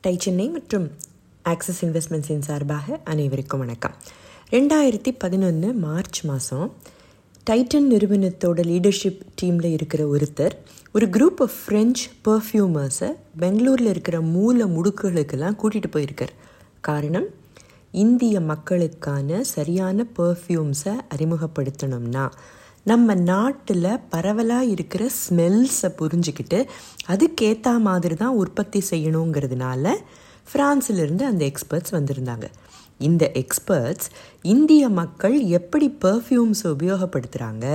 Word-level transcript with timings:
Tie 0.00 0.16
Chennai 0.18 0.48
மற்றும் 0.48 0.90
axis 1.42 1.84
இன்வெஸ்ட்மெண்ட்ஸின் 1.84 2.38
சார்பாக 2.38 3.00
அனைவருக்கும் 3.04 3.58
வணக்கம். 3.58 3.94
ரெண்டாயிரத்தி 4.50 5.14
பதினொன்று 5.18 5.72
மார்ச் 5.72 6.24
மாதம் 6.24 6.74
டைட்டன் 7.50 7.90
நிறுவனத்தோட 7.90 8.62
லீடர்ஷிப் 8.70 9.20
டீமில் 9.42 9.64
இருக்கிற 9.64 10.10
ஒருத்தர் 10.12 10.50
ஒரு 10.92 11.06
குரூப் 11.06 11.40
ஆஃப் 11.40 11.50
ஃப்ரெஞ்ச் 11.66 12.02
பர்ஃப்யூமர்ஸை 12.24 13.14
பெங்களூரில் 13.36 13.86
இருக்கிற 13.86 14.20
மூல 14.20 14.66
முடுக்குகளுக்கெல்லாம் 14.66 15.56
கூட்டிகிட்டு 15.62 15.90
போயிருக்கார். 15.92 16.34
காரணம் 16.80 17.26
இந்திய 17.92 18.40
மக்களுக்கான 18.40 19.44
சரியான 19.44 20.06
பர்ஃப்யூம்ஸை 20.18 21.00
அறிமுகப்படுத்தணும்னா 21.14 22.30
நம்ம 22.90 23.14
நாட்டில் 23.30 23.86
பரவலாக 24.12 24.70
இருக்கிற 24.74 25.02
ஸ்மெல்ஸை 25.22 25.88
புரிஞ்சுக்கிட்டு 26.00 26.58
அதுக்கேற்ற 27.12 27.70
மாதிரி 27.86 28.16
தான் 28.22 28.38
உற்பத்தி 28.42 28.80
செய்யணுங்கிறதுனால 28.90 29.94
ஃப்ரான்ஸிலிருந்து 30.50 31.24
அந்த 31.30 31.42
எக்ஸ்பர்ட்ஸ் 31.50 31.94
வந்திருந்தாங்க. 31.96 32.46
இந்த 33.08 33.24
எக்ஸ்பர்ட்ஸ் 33.40 34.08
இந்திய 34.52 34.84
மக்கள் 35.00 35.36
எப்படி 35.58 35.86
பர்ஃப்யூம்ஸ் 36.04 36.62
உபயோகப்படுத்துகிறாங்க 36.72 37.66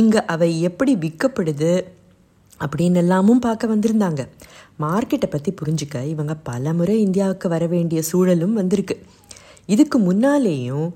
இங்கே 0.00 0.22
அவை 0.34 0.50
எப்படி 0.68 0.94
விற்கப்படுது 1.04 1.72
அப்படின்னு 2.60 3.00
எல்லாமும் 3.04 3.44
பார்க்க 3.46 3.74
வந்திருந்தாங்க. 3.74 4.22
மார்க்கெட்டை 4.84 5.28
பற்றி 5.30 5.52
புரிஞ்சுக்க 5.60 5.98
இவங்க 6.14 6.34
பல 6.50 6.72
முறை 6.78 6.96
இந்தியாவுக்கு 7.06 7.48
வர 7.54 7.66
வேண்டிய 7.74 8.00
சூழலும் 8.10 8.58
வந்திருக்கு. 8.60 8.96
இதுக்கு 9.74 9.98
முன்னாலேயும் 10.08 10.88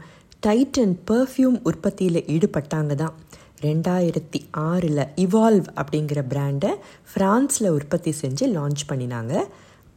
டைட்டன் 0.47 0.95
பர்ஃப்யூம் 1.11 1.59
உற்பத்தியில் 1.71 2.27
ஈடுபட்டாங்க 2.35 2.95
தான். 3.03 3.15
ரெண்டாயிரத்தி 3.63 4.39
ஆறில் 4.51 5.03
இவால்வ் 5.17 5.67
அப்படிங்கிற 5.75 6.21
பிராண்டை 6.31 6.71
ஃப்ரான்ஸில் 7.11 7.69
உற்பத்தி 7.69 8.15
செஞ்சு 8.21 8.47
லான்ச் 8.57 8.83
பண்ணினாங்க. 8.89 9.43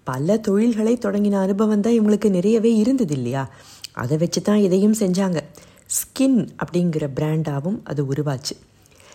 பல 0.03 0.37
தொழில்களை 0.37 0.97
தொடங்கின 1.01 1.41
அனுபவம் 1.41 1.81
தான் 1.81 1.93
இவங்களுக்கு 1.93 2.29
நிறையவே 2.29 2.75
இருந்தது 2.75 3.13
இல்லையா? 3.13 3.49
அதை 3.93 4.17
வச்சு 4.17 4.41
தான் 4.41 4.57
இதையும் 4.57 4.95
செஞ்சாங்க. 4.99 5.39
ஸ்கின் 5.97 6.47
அப்படிங்கிற 6.63 7.07
பிராண்டாகவும் 7.15 7.79
அது 7.83 8.03
உருவாச்சு. 8.03 8.55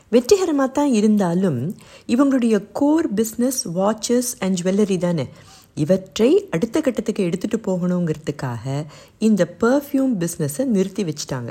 வெற்றிகரமாக 0.08 0.70
தான் 0.72 0.92
இருந்தாலும் 0.92 1.76
இவங்களுடைய 2.06 2.64
core 2.72 3.14
business 3.14 3.60
watches 3.74 4.30
and 4.38 4.60
jewellery 4.62 4.98
தானே. 4.98 5.28
இவற்றை 5.74 6.48
அடுத்த 6.50 6.80
கட்டத்துக்கு 6.80 7.30
எடுத்துகிட்டு 7.30 7.58
போகணுங்கிறதுக்காக 7.66 8.84
இந்த 9.18 9.54
பர்ஃப்யூம் 9.60 10.14
பிஸ்னஸை 10.18 10.64
நிறுத்தி 10.64 11.04
வச்சிட்டாங்க. 11.04 11.48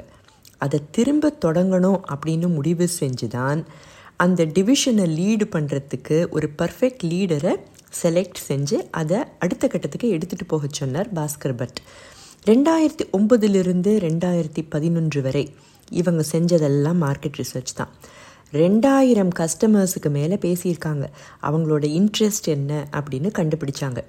அதை 0.59 0.79
திரும்ப 0.91 1.33
தொடங்கணும் 1.45 1.99
அப்படின்னு 2.13 2.47
முடிவு 2.53 2.87
செஞ்சு 2.99 3.27
தான் 3.27 3.61
அந்த 4.15 4.45
டிவிஷனை 4.45 5.05
லீடு 5.19 5.45
பண்ணுறதுக்கு 5.51 6.29
ஒரு 6.29 6.47
பர்ஃபெக்ட் 6.57 7.03
லீடரை 7.03 7.53
செலக்ட் 8.01 8.39
செஞ்சு 8.47 8.77
அதை 8.91 9.17
அடுத்த 9.39 9.67
கட்டத்துக்கு 9.67 10.17
எடுத்துகிட்டு 10.17 10.47
போக 10.47 10.67
சொன்னார் 10.71 11.13
பாஸ்கர் 11.13 11.57
பட். 11.57 11.79
ரெண்டாயிரத்தி 12.47 13.05
ஒம்பதுலேருந்து 13.17 13.91
ரெண்டாயிரத்தி 14.05 14.61
பதினொன்று 14.69 15.21
வரை 15.21 15.53
இவங்க 15.91 16.23
செஞ்சதெல்லாம் 16.31 16.99
மார்க்கெட் 17.05 17.39
ரிசர்ச் 17.41 17.75
தான். 17.75 17.91
ரெண்டாயிரம் 18.53 19.31
கஸ்டமர்ஸுக்கு 19.39 20.09
மேலே 20.09 20.35
பேசியிருக்காங்க. 20.35 21.05
அவங்களோட 21.41 21.85
இன்ட்ரெஸ்ட் 21.97 22.47
என்ன 22.47 22.87
அப்படின்னு 22.91 23.29
கண்டுபிடிச்சாங்க. 23.39 23.99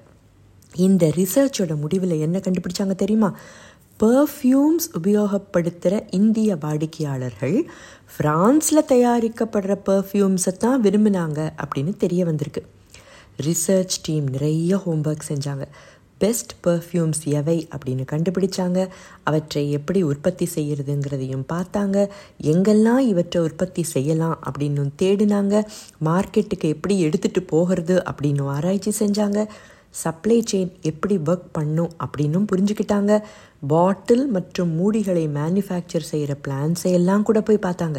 இந்த 0.75 1.05
ரிசர்ச்சோட 1.15 1.75
முடிவில் 1.75 2.15
என்ன 2.19 2.37
கண்டுபிடிச்சாங்க 2.39 2.95
தெரியுமா? 2.95 3.29
பர்ஃப்யூம்ஸ் 4.01 4.87
உபயோகப்படுத்துகிற 5.01 6.03
இந்திய 6.09 6.55
வாடிக்கையாளர்கள் 6.55 7.69
ஃப்ரான்ஸில் 8.13 8.87
தயாரிக்கப்படுற 8.87 9.77
பர்ஃப்யூம்ஸை 9.85 10.57
தான் 10.57 10.81
விரும்பினாங்க 10.81 11.49
அப்படின்னு 11.63 11.97
தெரிய 11.97 12.25
வந்திருக்கு. 12.25 12.65
ரிசர்ச் 13.41 13.97
டீம் 14.01 14.27
நிறைய 14.27 14.75
ஹோம்ஒர்க் 14.75 15.27
செஞ்சாங்க. 15.27 15.65
பெஸ்ட் 16.17 16.51
பர்ஃப்யூம்ஸ் 16.63 17.23
எவை 17.23 17.67
அப்படின்னு 17.77 18.05
கண்டுபிடிச்சாங்க. 18.11 18.87
அவற்றை 19.23 19.71
எப்படி 19.71 20.03
உற்பத்தி 20.03 20.49
செய்கிறதுங்கிறதையும் 20.55 21.43
பார்த்தாங்க. 21.53 22.09
எங்கெல்லாம் 22.41 22.97
இவற்றை 22.97 23.43
உற்பத்தி 23.43 23.83
செய்யலாம் 23.83 24.39
அப்படின்னு 24.45 24.89
தேடினாங்க. 25.01 25.63
மார்க்கெட்டுக்கு 26.05 26.63
எப்படி 26.63 27.05
எடுத்துகிட்டு 27.05 27.47
போகிறது 27.47 28.03
அப்படின்னு 28.11 28.41
ஆராய்ச்சி 28.41 29.05
செஞ்சாங்க. 29.05 29.47
சப்ளை 29.91 30.43
செயின் 30.51 30.71
எப்படி 30.81 31.17
ஒர்க் 31.17 31.51
பண்ணும் 31.51 31.91
அப்படின்னும் 32.03 32.45
புரிஞ்சுக்கிட்டாங்க. 32.51 33.23
பாட்டில் 33.67 34.27
மற்றும் 34.27 34.71
மூடிகளை 34.79 35.27
மேனுஃபேக்சர் 35.37 36.09
செய்கிற 36.11 36.37
பிளான்ஸை 36.47 36.91
எல்லாம் 36.91 37.23
கூட 37.23 37.41
போய் 37.41 37.65
பார்த்தாங்க. 37.65 37.97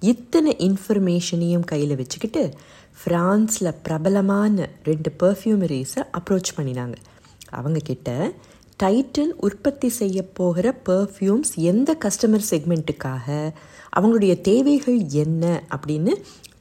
இத்தனை 0.00 0.56
இன்ஃபர்மேஷனையும் 0.58 1.64
கையில் 1.64 1.96
வச்சுக்கிட்டு 1.96 2.52
ஃப்ரான்ஸில் 3.04 3.74
பிரபலமான 3.82 4.68
ரெண்டு 4.82 5.12
பர்ஃப்யூமரிஸை 5.22 6.02
அப்ரோச் 6.18 6.54
பண்ணினாங்க. 6.56 6.94
அவங்கக்கிட்ட 7.52 8.32
டைட்டில் 8.82 8.82
டைட்டன் 8.82 9.32
உற்பத்தி 9.36 9.88
செய்ய 9.88 10.22
போகிற 10.22 10.80
பர்ஃப்யூம்ஸ் 10.88 11.54
எந்த 11.54 11.96
கஸ்டமர் 12.04 12.44
செக்மெண்ட்டுக்காக 12.50 13.52
அவங்களுடைய 13.96 14.40
தேவைகள் 14.40 15.06
என்ன 15.06 15.62
அப்படின்னு 15.76 16.12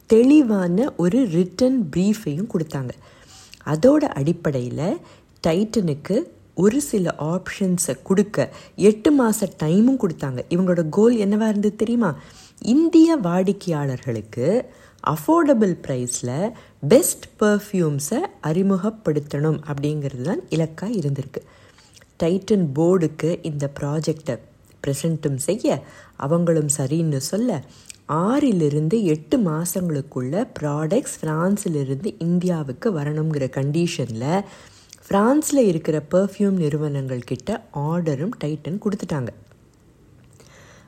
தெளிவான 0.06 0.94
ஒரு 0.98 1.20
ரிட்டன் 1.20 1.78
ப்ரீஃபையும் 1.96 2.50
கொடுத்தாங்க. 2.54 2.90
அதோட 3.66 4.04
அடிப்படையில் 4.20 4.98
டைட்டனுக்கு 5.48 6.24
ஒரு 6.56 6.82
சில 6.82 7.16
ஆப்ஷன்ஸை 7.20 8.02
கொடுக்க 8.04 8.50
எட்டு 8.76 9.12
மாத 9.12 9.50
டைமும் 9.64 10.02
கொடுத்தாங்க. 10.04 10.40
இவங்களோட 10.50 10.90
கோல் 10.90 11.18
என்னவாக 11.18 11.50
இருந்தது 11.50 11.76
தெரியுமா? 11.76 12.18
இந்திய 12.62 13.16
வாடிக்கையாளர்களுக்கு 13.16 14.66
அஃபோர்டபுள் 15.08 15.76
ப்ரைஸில் 15.88 16.52
பெஸ்ட் 16.88 17.26
பர்ஃப்யூம்ஸை 17.40 18.20
அறிமுகப்படுத்தணும் 18.44 19.60
அப்படிங்கிறது 19.72 20.22
தான் 20.22 20.50
இலக்காக 20.50 20.94
இருந்திருக்கு. 20.94 21.42
டைட்டன் 22.24 22.66
போர்டுக்கு 22.76 23.40
இந்த 23.42 23.72
ப்ராஜெக்டை 23.80 24.38
ப்ரெசண்ட்டும் 24.84 25.40
செய்ய 25.48 25.84
அவங்களும் 26.18 26.72
சரின்னு 26.78 27.22
சொல்ல 27.32 27.62
ஆறிலிருந்து 28.10 28.98
எட்டு 29.14 29.38
மாதங்களுக்குள்ள 29.50 30.36
ப்ராடக்ட்ஸ் 30.60 31.18
ஃப்ரான்ஸிலிருந்து 31.20 32.10
இந்தியாவுக்கு 32.28 32.88
வரணுங்கிற 33.00 33.46
கண்டிஷனில் 33.60 34.44
ஃப்ரான்ஸில் 35.06 35.62
இருக்கிற 35.68 35.98
பர்ஃப்யூம் 36.12 36.58
நிறுவனங்கள் 36.64 37.30
கிட்ட 37.30 37.50
ஆர்டரும் 37.88 38.36
டைட்டன் 38.44 38.82
கொடுத்துட்டாங்க. 38.84 39.32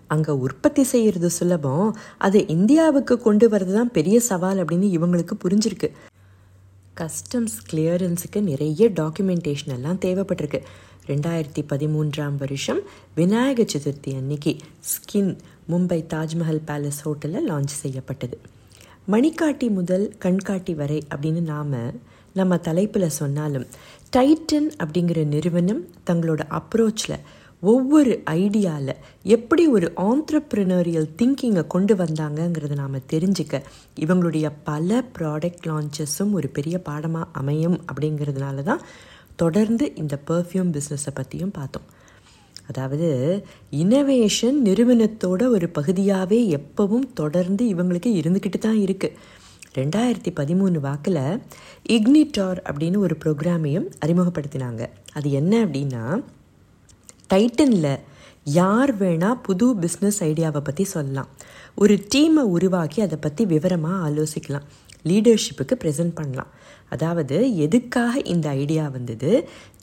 அங்கே 0.07 0.31
உற்பத்தி 0.45 0.83
செய்கிறது 0.83 1.29
சுலபம். 1.29 1.87
அதை 2.17 2.41
இந்தியாவுக்கு 2.47 3.15
கொண்டு 3.17 3.45
வரது 3.49 3.73
தான் 3.73 3.91
பெரிய 3.91 4.17
சவால் 4.19 4.59
அப்படின்னு 4.63 4.89
இவங்களுக்கு 4.97 5.35
புரிஞ்சிருக்கு. 5.43 5.89
கஸ்டம்ஸ் 7.01 7.57
கிளியரன்ஸுக்கு 7.69 8.41
நிறைய 8.41 8.89
டாக்குமெண்டேஷன் 8.99 9.73
எல்லாம் 9.77 10.01
தேவைப்பட்டிருக்கு. 10.05 10.61
ரெண்டாயிரத்தி 11.07 11.61
பதிமூன்றாம் 11.69 12.35
வருஷம் 12.35 12.79
விநாயக 13.15 13.63
சதுர்த்தி 13.63 14.15
அன்னைக்கு 14.15 14.55
ஸ்கின் 14.81 15.37
மும்பை 15.69 15.97
தாஜ்மஹல் 16.13 16.61
பேலஸ் 16.65 16.99
ஹோட்டலில் 17.03 17.47
லான்ச் 17.47 17.73
செய்யப்பட்டது. 17.81 18.37
மணிக்காட்டி 19.11 19.69
முதல் 19.69 20.15
கண்காட்டி 20.19 20.75
வரை 20.75 21.03
அப்படின்னு 21.15 21.41
நாம் 21.41 21.75
நம்ம 22.33 22.57
தலைப்பில் 22.57 23.09
சொன்னாலும் 23.09 23.67
டைட்டன் 24.17 24.69
அப்படிங்கிற 24.83 25.25
நிறுவனம் 25.25 25.81
தங்களோட 26.05 26.41
அப்ரோச்சில் 26.49 27.19
ஒவ்வொரு 27.61 28.23
ஐடியாவில் 28.25 28.95
எப்படி 29.23 29.67
ஒரு 29.67 29.91
ஆண்ட்ரப்ரினரியல் 29.95 31.09
திங்கிங்கை 31.17 31.67
கொண்டு 31.67 31.95
வந்தாங்கங்கிறத 31.95 32.75
நாம் 32.75 33.07
தெரிஞ்சுக்க 33.09 33.61
இவங்களுடைய 33.99 34.49
பல 34.63 35.03
ப்ராடக்ட் 35.19 35.67
லான்ச்சஸும் 35.67 36.31
ஒரு 36.31 36.49
பெரிய 36.49 36.79
பாடமாக 36.79 37.29
அமையும் 37.31 37.81
அப்படிங்கிறதுனால 37.91 38.63
தான் 38.63 38.83
தொடர்ந்து 39.35 39.85
இந்த 39.95 40.15
பர்ஃப்யூம் 40.27 40.71
பிஸ்னஸை 40.75 41.11
பற்றியும் 41.13 41.53
பார்த்தோம். 41.59 41.87
அதாவது 42.67 43.07
இனோவேஷன் 43.71 44.57
நிறுவனத்தோட 44.67 45.41
ஒரு 45.55 45.67
பகுதியாகவே 45.69 46.39
எப்பவும் 46.57 47.07
தொடர்ந்து 47.13 47.63
இவங்களுக்கு 47.75 48.11
இருந்துக்கிட்டு 48.19 48.59
தான் 48.59 48.79
இருக்குது 48.85 49.17
ரெண்டாயிரத்தி 49.77 50.31
பதிமூணு 50.39 50.79
வாக்கில் 50.79 51.21
இக்னிட்டார் 51.95 52.59
அப்படின்னு 52.69 52.97
ஒரு 52.97 53.17
ப்ரோக்ராமையும் 53.23 53.87
அறிமுகப்படுத்தினாங்க. 54.05 54.81
அது 55.13 55.31
என்ன 55.31 55.65
அப்படின்னா 55.65 56.03
டைட்டனில் 57.33 57.93
யார் 58.59 58.91
வேணால் 58.97 59.41
புது 59.41 59.67
பிஸ்னஸ் 59.75 60.19
ஐடியாவை 60.29 60.61
பற்றி 60.63 60.83
சொல்லலாம். 60.83 61.29
ஒரு 61.75 61.95
டீமை 62.15 62.43
உருவாக்கி 62.55 63.01
அதை 63.01 63.17
பற்றி 63.21 63.45
விவரமாக 63.45 64.09
ஆலோசிக்கலாம். 64.09 64.65
லீடர்ஷிப்புக்கு 65.09 65.75
ப்ரெசென்ட் 65.83 66.15
பண்ணலாம். 66.19 66.51
அதாவது 66.89 67.37
எதுக்காக 67.57 68.21
இந்த 68.33 68.49
ஐடியா 68.49 68.89
வந்தது? 68.89 69.31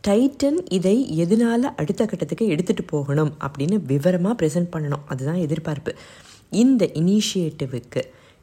டைட்டன் 0.08 0.58
இதை 0.68 0.96
எதனால் 1.16 1.74
அடுத்த 1.80 2.06
கட்டத்துக்கு 2.06 2.46
எடுத்துகிட்டு 2.54 2.84
போகணும் 2.86 3.32
அப்படின்னு 3.46 3.78
விவரமாக 3.82 4.34
ப்ரெசென்ட் 4.40 4.72
பண்ணணும். 4.76 5.04
அதுதான் 5.06 5.42
எதிர்பார்ப்பு. 5.46 5.92
இந்த 6.62 6.84
இனிஷியேட்டிவுக்கு 6.94 8.02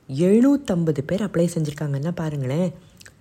எழுநூற்றம்பது 0.09 1.01
பேர் 1.05 1.25
அப்ளை 1.27 1.47
செஞ்சுருக்காங்கன்னா 1.55 2.11
பாருங்களேன். 2.15 2.69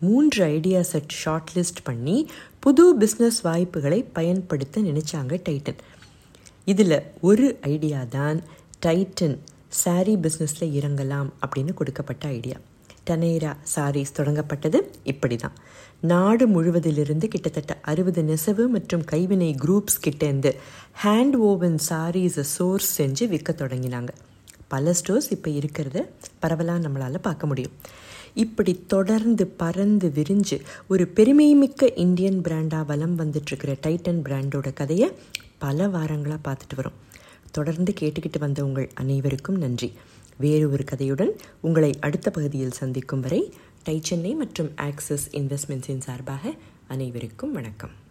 மூன்று 0.01 0.45
ஐடியா 0.45 0.81
செட் 0.83 1.15
ஷார்ட் 1.23 1.53
லிஸ்ட் 1.57 1.85
பண்ணி 1.85 2.17
புது 2.59 2.85
பிஸ்னஸ் 3.01 3.39
வாய்ப்புகளை 3.43 4.01
பயன்படுத்த 4.13 4.81
நினச்சாங்க 4.81 5.35
டைட்டன் 5.49 5.81
இதில் 6.65 6.97
ஒரு 7.21 7.47
ஐடியா 7.61 8.01
தான் 8.11 8.39
டைட்டன் 8.87 9.37
சாரீ 9.85 10.15
பிஸ்னஸில் 10.17 10.75
இறங்கலாம் 10.79 11.29
அப்படின்னு 11.47 11.75
கொடுக்கப்பட்ட 11.75 12.27
ஐடியா 12.29 12.57
டனேரா 13.09 13.53
சாரீஸ் 13.75 14.17
தொடங்கப்பட்டது 14.19 14.79
இப்படி 15.05 15.37
தான் 15.37 15.57
நாடு 16.01 16.47
முழுவதிலிருந்து 16.47 17.27
கிட்டத்தட்ட 17.29 17.79
அறுபது 17.83 18.23
நெசவு 18.23 18.65
மற்றும் 18.69 19.05
கைவினை 19.05 19.51
குரூப்ஸ் 19.65 20.03
கிட்டேருந்து 20.05 20.51
ஹேண்ட் 21.05 21.37
ஓவன் 21.49 21.79
சாரீஸை 21.89 22.45
சோர்ஸ் 22.57 23.03
செஞ்சு 23.03 23.29
விற்க 23.29 23.53
தொடங்கினாங்க. 23.53 24.09
பல 24.69 24.93
ஸ்டோர்ஸ் 24.93 25.31
இப்போ 25.31 25.51
இருக்கிறத 25.51 25.99
பரவலாக 26.39 26.89
நம்மளால் 26.89 27.25
பார்க்க 27.29 27.47
முடியும். 27.47 27.75
இப்படி 28.35 28.73
தொடர்ந்து 28.87 29.47
பறந்து 29.47 30.09
விரிஞ்சு 30.15 30.57
ஒரு 30.89 31.05
பெருமைமிக்க 31.15 31.91
இந்தியன் 31.95 32.41
பிராண்டாக 32.41 32.85
வலம் 32.85 33.19
வந்துட்டுருக்கிற 33.19 33.75
டைட்டன் 33.87 34.21
பிராண்டோட 34.27 34.73
கதையை 34.73 35.09
பல 35.59 35.87
வாரங்களாக 35.87 36.41
பார்த்துட்டு 36.49 36.77
வரோம். 36.77 36.99
தொடர்ந்து 37.51 37.93
கேட்டுக்கிட்டு 38.01 38.39
வந்த 38.39 38.65
உங்கள் 38.65 38.91
அனைவருக்கும் 38.95 39.57
நன்றி. 39.57 39.93
வேறு 40.39 40.71
ஒரு 40.71 40.85
கதையுடன் 40.91 41.33
உங்களை 41.61 41.93
அடுத்த 42.01 42.31
பகுதியில் 42.31 42.71
சந்திக்கும் 42.71 43.21
வரை 43.21 43.53
டை 43.85 44.01
சென்னை 44.03 44.35
மற்றும் 44.35 44.73
ஆக்சிஸ் 44.77 45.29
இன்வெஸ்ட்மெண்ட்ஸின் 45.31 45.99
சார்பாக 45.99 46.55
அனைவருக்கும் 46.89 47.53
வணக்கம். 47.53 48.06